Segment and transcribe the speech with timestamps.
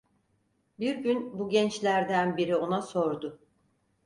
[0.79, 3.39] Bir gün bu gençlerden biri ona sordu: